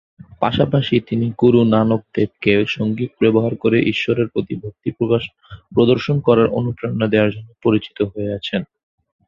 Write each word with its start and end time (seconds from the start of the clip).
পাশাপাশি, 0.39 0.95
তিনি 1.07 1.27
গুরু 1.41 1.61
নানক 1.65 2.01
দেবকে, 2.15 2.53
সঙ্গীত 2.67 3.11
ব্যবহার 3.21 3.53
করে 3.55 3.77
ঈশ্বরের 3.93 4.27
প্রতি 4.27 4.55
ভক্তি 4.55 4.89
প্রদর্শন 5.75 6.17
করার 6.19 6.47
অনুপ্রেরণা 6.59 7.07
দেওয়ার 7.07 7.31
জন্য 7.31 7.49
পরিচিত 7.63 7.97
হয়ে 8.11 8.29
আছেন। 8.33 8.61